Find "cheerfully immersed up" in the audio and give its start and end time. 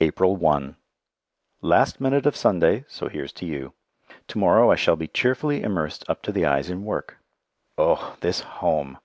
5.08-6.20